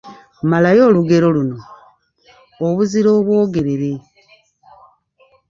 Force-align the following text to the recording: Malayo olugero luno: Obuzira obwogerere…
Malayo 0.51 0.81
olugero 0.89 1.27
luno: 1.35 1.59
Obuzira 2.65 3.09
obwogerere… 3.17 3.91